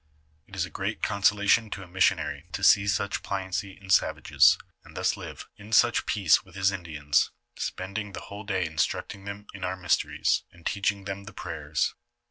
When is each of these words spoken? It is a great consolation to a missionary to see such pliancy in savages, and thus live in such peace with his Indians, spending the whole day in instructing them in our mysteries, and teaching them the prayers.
It 0.47 0.55
is 0.55 0.65
a 0.65 0.71
great 0.71 1.03
consolation 1.03 1.69
to 1.69 1.83
a 1.83 1.87
missionary 1.87 2.45
to 2.53 2.63
see 2.63 2.87
such 2.87 3.21
pliancy 3.21 3.77
in 3.79 3.91
savages, 3.91 4.57
and 4.83 4.97
thus 4.97 5.15
live 5.15 5.47
in 5.57 5.71
such 5.71 6.07
peace 6.07 6.43
with 6.43 6.55
his 6.55 6.71
Indians, 6.71 7.29
spending 7.59 8.13
the 8.13 8.21
whole 8.21 8.43
day 8.43 8.65
in 8.65 8.71
instructing 8.71 9.25
them 9.25 9.45
in 9.53 9.63
our 9.63 9.77
mysteries, 9.77 10.43
and 10.51 10.65
teaching 10.65 11.03
them 11.05 11.25
the 11.25 11.33
prayers. 11.33 11.93